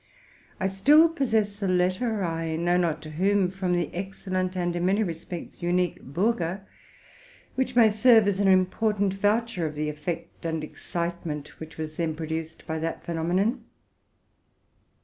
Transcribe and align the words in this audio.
TI 0.59 0.67
still 0.67 1.09
possess 1.09 1.61
a 1.61 1.67
letter— 1.67 2.23
I 2.23 2.55
know 2.55 2.75
not 2.75 3.03
to 3.03 3.11
whom— 3.11 3.51
from 3.51 3.73
the 3.73 3.93
excellent, 3.93 4.57
and, 4.57 4.75
in 4.75 4.83
many 4.83 5.03
respects, 5.03 5.61
unique, 5.61 6.01
Burger, 6.01 6.65
which 7.53 7.75
may 7.75 7.91
serve 7.91 8.27
as 8.27 8.39
an 8.39 8.47
important 8.47 9.13
voucher 9.13 9.63
of 9.67 9.75
the 9.75 9.89
effect 9.89 10.43
and 10.43 10.63
excite 10.63 11.23
ment 11.23 11.59
which 11.59 11.77
was 11.77 11.97
then 11.97 12.15
produced 12.15 12.65
by 12.65 12.79
that 12.79 13.03
phenomenon. 13.05 13.63